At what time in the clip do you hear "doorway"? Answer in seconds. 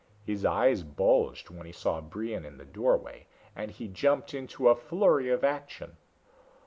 2.65-3.27